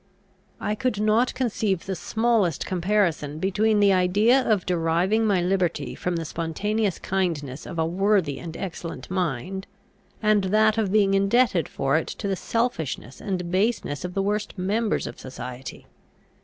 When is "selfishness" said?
12.35-13.21